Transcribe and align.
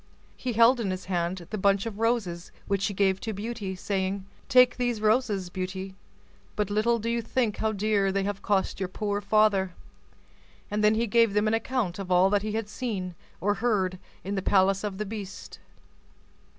He 0.35 0.53
held 0.53 0.79
in 0.79 0.89
his 0.89 1.05
hand 1.05 1.45
the 1.51 1.59
bunch 1.59 1.85
of 1.85 1.99
roses, 1.99 2.51
which 2.65 2.87
he 2.87 2.91
gave 2.95 3.19
to 3.19 3.33
Beauty, 3.33 3.75
saying, 3.75 4.25
"Take 4.49 4.77
these 4.77 4.99
roses, 4.99 5.51
Beauty; 5.51 5.93
but 6.55 6.71
little 6.71 6.97
do 6.97 7.07
you 7.07 7.21
think 7.21 7.57
how 7.57 7.71
dear 7.71 8.11
they 8.11 8.23
have 8.23 8.41
cost 8.41 8.79
your 8.79 8.89
poor 8.89 9.21
father;" 9.21 9.75
and 10.71 10.83
then 10.83 10.95
he 10.95 11.05
gave 11.05 11.35
them 11.35 11.47
an 11.47 11.53
account 11.53 11.99
of 11.99 12.09
all 12.11 12.31
that 12.31 12.41
he 12.41 12.53
had 12.53 12.67
seen 12.67 13.13
or 13.39 13.53
heard 13.61 13.99
in 14.23 14.33
the 14.33 14.41
palace 14.41 14.83
of 14.83 14.97
the 14.97 15.05
beast. 15.05 15.59